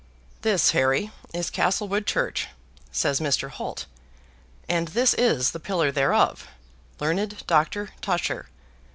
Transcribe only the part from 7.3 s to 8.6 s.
Doctor Tusher.